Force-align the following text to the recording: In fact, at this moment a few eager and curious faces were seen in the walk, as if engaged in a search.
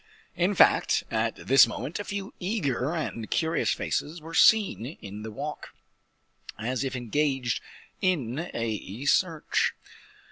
In 0.35 0.55
fact, 0.55 1.03
at 1.11 1.35
this 1.35 1.67
moment 1.67 1.99
a 1.99 2.03
few 2.03 2.33
eager 2.39 2.95
and 2.95 3.29
curious 3.29 3.71
faces 3.71 4.19
were 4.19 4.33
seen 4.33 4.83
in 4.99 5.21
the 5.21 5.29
walk, 5.29 5.75
as 6.57 6.83
if 6.83 6.95
engaged 6.95 7.61
in 8.01 8.49
a 8.51 9.05
search. 9.05 9.73